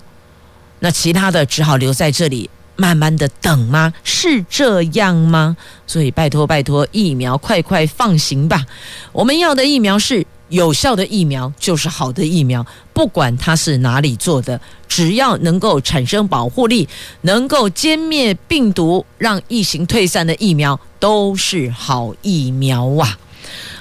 [0.81, 3.95] 那其他的只好留在这里慢慢的等吗？
[4.03, 5.57] 是这样吗？
[5.87, 8.67] 所以拜托拜托，疫苗快快放行吧！
[9.13, 10.27] 我们要的疫苗是。
[10.49, 16.89] 有效的疫苗就是好的疫苗，不管它是哪里做的，只要能够产生保护力，
[17.23, 23.19] 能够歼灭病毒，让疫情退散的疫苗都是好疫苗啊！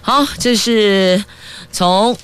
[0.01, 1.23] 好，这是
[1.71, 2.17] 从。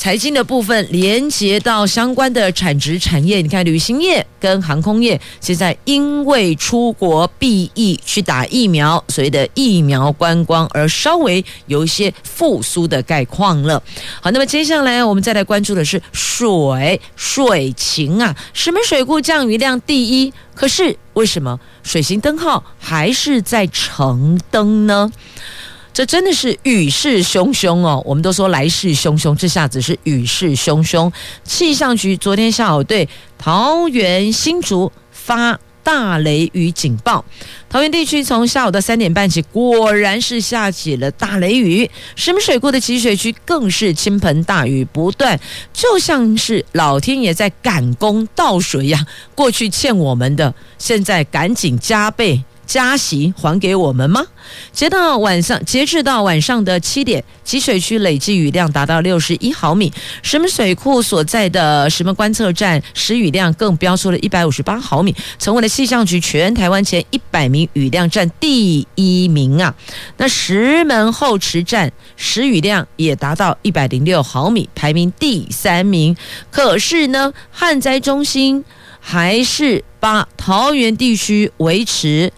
[0.00, 13.82] 财经的部分连接到相关的产值产业，你看旅行业跟航空业现在因为出国避疫去打疫苗，所谓的疫苗观光而稍微有一些复苏的概况了。
[14.22, 25.12] 好，那么接下来我们再来关注的是水水情啊，石门水库降雨量第一，可是为什么水情灯号还是在橙灯呢？
[25.92, 28.02] 这真的是雨势汹汹哦！
[28.06, 31.12] 我们都说来势汹汹，这下子是雨势汹汹。
[31.44, 37.24] 气象局昨天下午对桃园、新竹发大雷雨警报。
[37.68, 41.90] 桃园地区从下午的三点半起，果然是下起了大雷雨。
[42.14, 45.38] 石门水库的集水区更是倾盆大雨不断，
[45.72, 49.04] 就像是老天爷在赶工倒水呀！
[49.34, 52.42] 过去欠我们的，现在赶紧加倍。
[52.70, 54.24] 加息还给我们吗？
[54.70, 59.92] 截到晚上，截至到晚上的七点，集水区累计雨量达到六十一毫米。
[60.22, 69.74] 石门水库所在的石门观测站时雨量更飙出了一百五十八毫米，成为了气象局全台湾前一百名雨量站第一名啊！
[70.18, 76.16] 那石门后池站时雨量也达到一百零六毫米，排名第三名。
[76.52, 78.64] 可是呢，旱灾中心
[79.00, 82.32] 还是把桃园地区维持。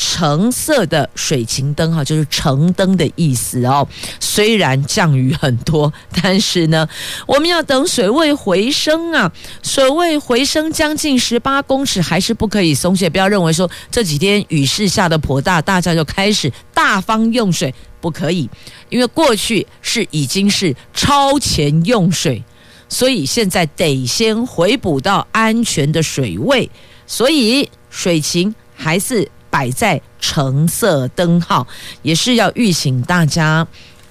[0.00, 3.86] 橙色的水情灯哈，就是橙灯的意思哦。
[4.20, 5.92] 虽然降雨很多，
[6.22, 6.88] 但是呢，
[7.26, 9.32] 我们要等水位回升啊。
[9.60, 13.10] 水位回升将近十八公尺，还是不可以松懈。
[13.10, 18.48] 不要认为说这几天雨势下的颇大，大家就开始大方用水，不可以。
[18.90, 22.40] 因为过去是已经是超前用水，
[22.88, 26.70] 所以现在得先回补到安全的水位。
[27.04, 29.28] 所以水情还是。
[29.50, 31.66] 摆在橙色灯号，
[32.02, 33.66] 也是要预请大家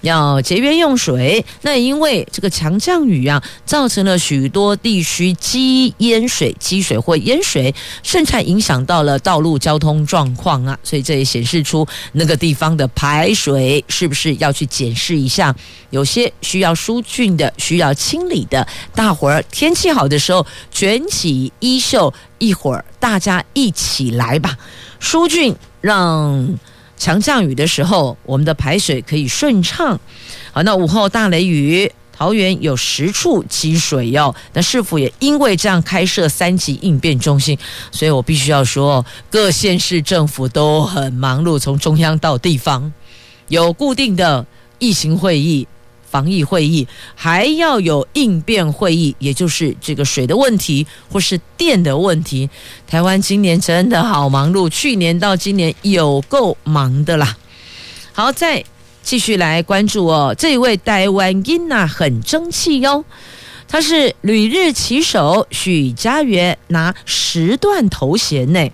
[0.08, 1.46] 要节约用水。
[1.62, 10.78] 那因为这个强降雨啊，造成了许多地区积淹水、积水或淹水，甚至影响到了道路交通状况啊。
[10.84, 15.56] 所以这也显示出那个地方的排水是不是要去检视一下。
[15.90, 24.58] 有些需要疏浚的、需要清理的，大伙儿天气好的时候卷起衣袖，一会儿大家一起来吧。
[25.00, 26.58] 疏浚，让
[26.98, 30.00] 强降雨的时候，我们的排水可以顺畅。
[30.52, 34.34] 好，那午后大雷雨，桃园有十处积水哟。
[34.54, 37.58] 那市府也因为这样开设三级应变中心，
[37.92, 42.92] 所以我必须要说，各县市政府都很忙碌，从中央到地方，
[43.48, 44.46] 有固定的
[44.80, 45.68] 疫情会议。
[46.10, 52.50] 防疫会议还要有应变会议，也就是这个水的问题或是电的问题。
[52.88, 57.38] 台湾今年真的好忙碌，去年到今年有够忙的啦。
[58.14, 58.64] 好，再
[59.04, 63.04] 继续来关注哦，这一位台湾囡仔很争气哟，
[63.68, 68.70] 他是旅日旗手许家元，拿十段头衔呢。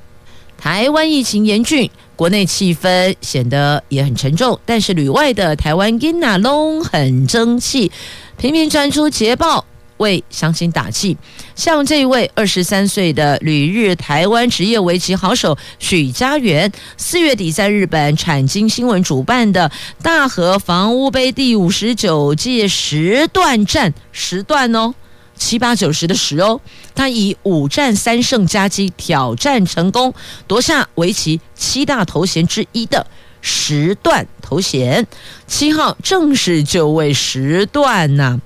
[0.58, 1.90] 台湾疫情严峻。
[2.16, 7.92] 国内气氛显得也很沉重，但是旅外的台湾囡仔拢很争气，
[8.38, 9.66] 频频传出捷报，
[9.98, 11.18] 为乡亲打气。
[11.56, 24.94] 像这位二十三岁的旅日台湾职业围棋好手许家元，四月底在日本产经新闻主办的大和房屋杯第五十九届十段战十段哦。
[25.36, 26.60] 七八九十的十哦，
[26.96, 30.14] 他以五战三胜佳绩挑战成功，
[30.48, 33.06] 夺下围棋七大头衔之一的
[33.42, 35.06] 十段头衔。
[35.48, 38.40] 七号正式就位十段呐、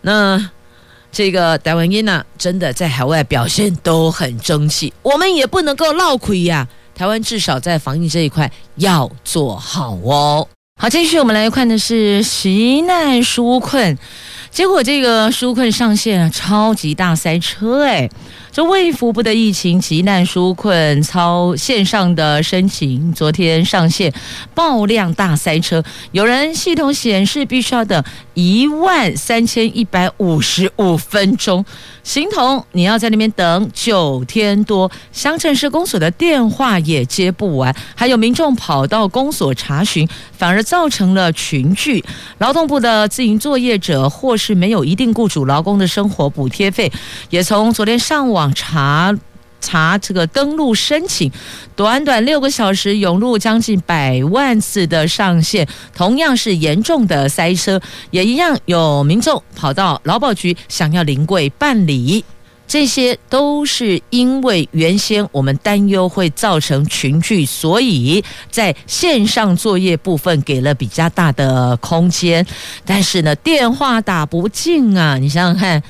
[0.00, 0.50] 那
[1.12, 6.66] 这个台湾人呐，真的在海外表现都很争气，我们也不能够落亏呀。
[6.94, 10.48] 台湾至少在防疫这一块要做好哦。
[10.78, 13.96] 好，继续我们来看的是习难纾困。
[14.50, 18.06] 结果这个纾困上线超级大塞车哎！
[18.56, 24.10] 这卫福部的疫情急难纾困超线上的申请，昨天上线
[24.54, 28.02] 爆量大塞车，有人系统显示必须要等
[28.32, 31.62] 一万三千一百五十五分钟，
[32.02, 42.02] 形同你要在那边等九天多，乡镇市公所的电话也接不完，还有民众跑到公所查询，反而造成了群聚。
[42.38, 46.90] 劳动部的自营作业者或是没有一定雇主劳工的生活补贴费，
[47.28, 48.45] 也从昨天上网。
[48.54, 49.14] 查
[49.60, 51.32] 查这个登录申请，
[51.74, 57.80] 短短六个小时涌入将近百万次的上线，同样是严重的塞车，
[58.12, 62.24] 也一样有民众跑到劳保局想要临柜办理，
[62.68, 72.46] 这些都是因为原先我们担忧会造成群聚，所以在线上作业部分给了比较大的空间，
[72.84, 75.82] 但是呢，电话打不进啊，你想想看。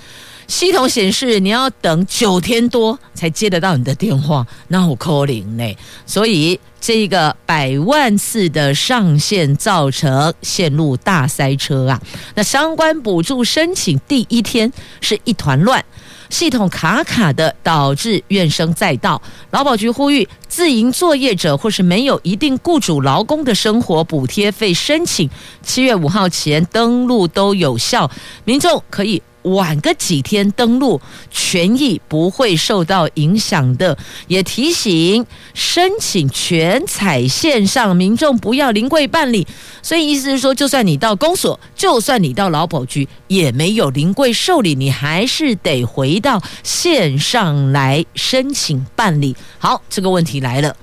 [0.46, 5.76] 系统显示你要等九天多才接得到你的电话，那好可怜呢。
[6.06, 12.00] 所以这个百万次的上线造成线路大塞车啊。
[12.36, 15.84] 那相关补助申请第一天是一团乱，
[16.30, 19.20] 系统卡卡的，导致怨声载道。
[19.50, 25.28] 劳保局呼吁自营作业者或是没有一定雇主劳工的生活补贴费申请，
[25.62, 28.08] 七月五号前登录都有效，
[28.44, 29.20] 民众可以。
[29.54, 33.96] 晚个几天登录，权益不会受到影响的。
[34.28, 35.24] 也提醒
[35.54, 39.46] 申请全彩线上，民众不要临柜办理。
[39.82, 49.36] 所以意思是说，就算你到公所，就算你到劳保局，也没有临柜受理，你还是得回到线上来申请办理。
[49.58, 50.76] 好，这个问题来了，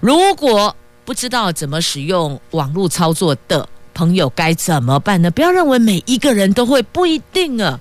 [0.00, 0.74] 如果
[1.04, 3.68] 不知道怎么使用网络操作的。
[3.98, 5.28] 朋友该怎么办呢？
[5.28, 7.80] 不要认为每一个人都会，不一定啊。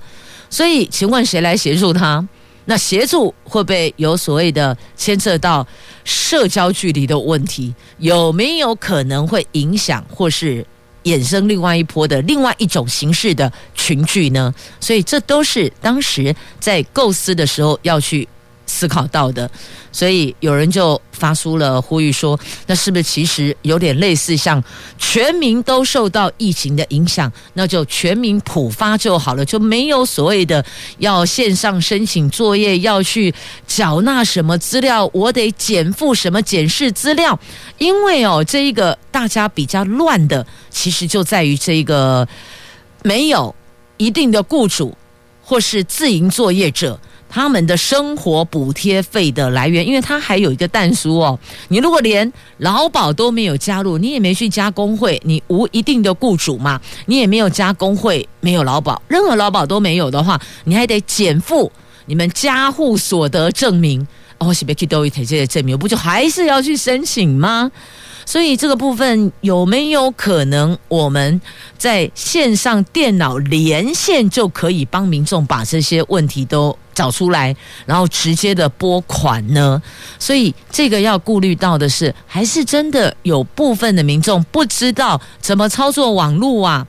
[0.50, 2.28] 所以，请问谁来协助他？
[2.66, 5.68] 那协助会不会有所谓的牵涉到
[6.04, 7.72] 社交距离的问题？
[8.00, 10.66] 有没有可能会影响或是
[11.04, 14.52] 衍生另外一波的另外一种形式的群聚呢？
[14.80, 18.28] 所以，这都是当时在构思的时候要去。
[18.68, 19.50] 思考到的，
[19.92, 24.64] 所以有人就发出了呼吁说：“那是不是其实有点类似像
[25.00, 30.64] 全民都受到疫情的影响，那就全民普发就好了，就没有所谓的
[31.00, 33.34] 要线上申请作业，要去
[33.66, 37.40] 缴纳什么资料，我得减负什么检视资料，
[37.78, 42.28] 因为哦，这一个大家比较乱的，其实就在于这一个
[43.02, 43.56] 没有
[43.96, 44.96] 一定的雇主
[45.42, 47.00] 或是自营作业者。”
[47.30, 51.40] 他们的生活补贴费的来源，因为他还有一个蛋书哦。
[51.68, 61.72] 你如果连劳保都没有加入，你也没去加工会，你无一定的雇主嘛，你也没有加工会，没有劳保，任何劳保都没有的话，你还得减负
[62.06, 64.08] 你们加户所得证明。
[64.40, 67.72] 哦，是不是去都一台这些证明，不就还是要去申请吗？
[68.26, 71.40] 所以这个部分有没有可能，我们
[71.78, 79.82] 在线上电脑连线就可以帮民众把这些问题都找出来，然后直接的拨款呢？
[80.20, 86.86] 所以这个要顾虑到的是，还是真的有部分的民众不知道怎么操作网络啊？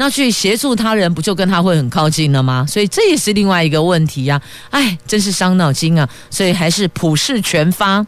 [0.00, 2.64] 那去协助他人，不就跟他会很靠近了吗？
[2.68, 4.40] 所以这也是另外一个问题呀！
[4.70, 6.08] 哎，真是伤脑筋啊！
[6.30, 8.06] 所以还是普世全发，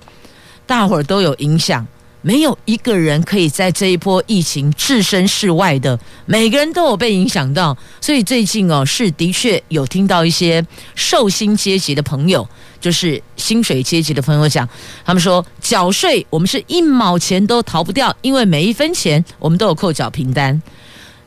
[0.67, 1.85] 大伙儿都有影响。
[2.23, 7.77] 没有一个人可以在这一波疫情置身事外的，每个人都有被影响到。
[8.01, 10.65] 所以最近哦，是的确有听到一些
[10.95, 12.47] 受薪阶级的朋友，
[12.79, 14.69] 就是薪水阶级的朋友讲，
[15.05, 20.63] 他们说缴税我们是一毛钱都逃不掉，因为每一分钱我们都有扣缴凭单，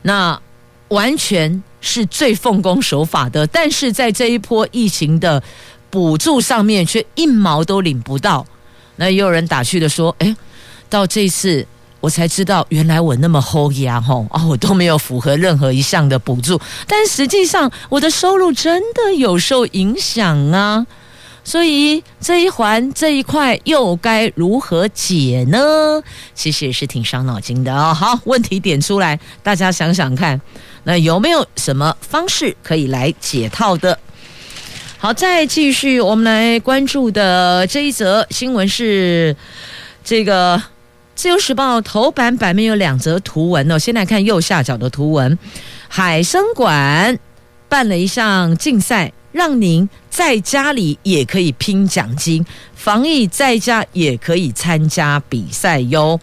[0.02, 0.40] 那
[0.88, 3.46] 完全是最奉公守法的。
[3.46, 5.42] 但是在这一波疫情的
[5.90, 8.46] 补助上面，却一毛都领不到。
[8.96, 10.36] 那也有人打趣的说：“哎。”
[10.90, 11.66] 到这次
[11.98, 20.86] 我才知道原来我那么厚压吼啊， 我都没有符合任何一项的补助，但实际上我的收入真的有受影响啊。
[21.42, 26.00] 所以这一环这一块又该如何解呢？
[26.34, 27.92] 其实也是挺伤脑筋的哦。
[27.92, 30.40] 好，问题点出来，大家想想看，
[30.84, 33.98] 那有没有什么方式可以来解套的？
[34.98, 39.36] 好，再继续，我们来关注的这一则新闻是
[40.04, 40.56] 这个
[41.14, 43.78] 《自由时报》头版版面有两则图文哦。
[43.78, 45.38] 先来看右下角的图文，
[45.88, 47.18] 海生馆
[47.68, 49.12] 办了一项竞赛。
[49.34, 56.20] 让您在家里也可以拼奖金，防疫在家也可以参加比赛哟。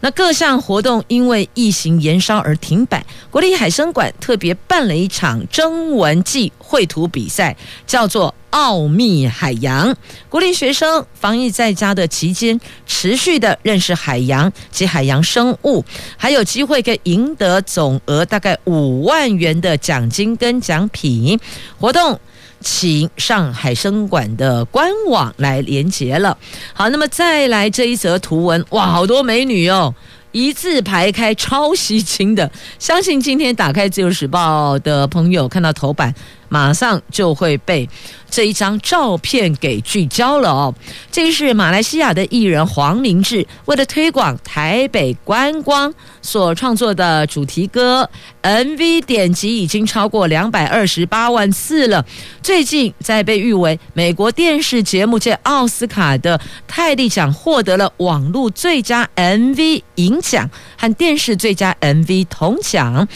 [0.00, 9.94] 那各项活动因为疫情延烧而停摆，国立海生馆特别办了一场征文暨绘图比赛，叫做“奥秘海洋”。
[10.30, 15.84] 鼓励学生防疫在家的期间，持续的认识海洋及海洋生物，
[16.16, 21.38] 还有机会可以赢得总额大概五万元的奖金跟奖品。
[21.80, 22.20] 活动。
[22.60, 26.36] 请上海生馆的官网来连接了。
[26.72, 29.94] 好，那么再来这一则图文，哇，好多美女哦，
[30.32, 32.50] 一字排开，超吸睛的。
[32.78, 36.14] 相信今天打开《自由时报》的朋友看到头版。
[36.48, 37.88] 马上就会被
[38.30, 40.74] 这一张照片给聚焦了哦。
[41.10, 45.92] 这是马来西亚的艺人黄明志，为了推广台北观光
[46.22, 48.08] 所创作的主题歌
[48.42, 52.04] ，MV 点击已经超过两百二十八万次了。
[52.42, 63.06] 最近在被誉为美国电视节目界奥斯卡的泰利奖获得了网络最佳 MV 银奖和电视最佳 MV 铜奖。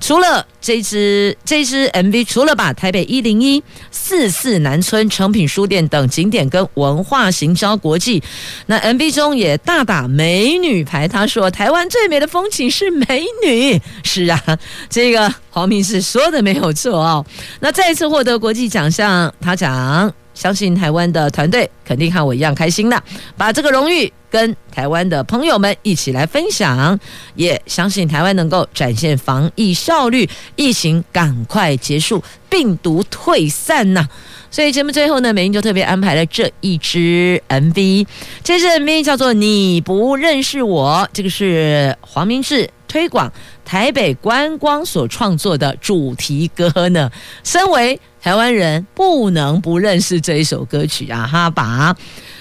[0.00, 8.22] 除了这支这支 MV，除了把台北一零一四四南村诚品书店等景点跟文化行销国际，
[8.66, 11.08] 那 MV 中也大打美女牌。
[11.08, 14.42] 他说：“台湾最美的风景是美女。”是啊，
[14.88, 17.24] 这个黄明志说的没有错哦。
[17.60, 20.12] 那再一次获得国际奖项，他讲。
[20.38, 23.02] 相信台湾的团队肯定和我一样开心的，
[23.36, 26.96] 把这个荣誉跟台湾的朋友们一起来分享，
[27.34, 34.06] 也相信台湾能够展现防疫效率，疫情赶快结束，病毒退散呐、
[34.48, 38.06] 所以节目最后呢，美英就特别安排了这一支 MV，
[38.44, 43.32] 这支 MV 叫做《你不认识我》，这个是黄明志推广
[43.64, 47.10] 台北观光所创作的主题歌呢。
[47.44, 51.26] 身为台湾人不能不认识这一首歌曲啊！
[51.26, 51.94] 哈，把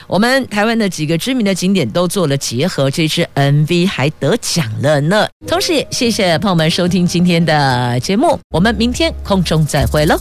[0.07, 5.27] 我们台湾的几个知名的景点都做了结合，这支 MV 还得奖了呢。
[5.45, 10.17] 同时也谢谢朋友们收听今天的节目，我们明天空中再会喽。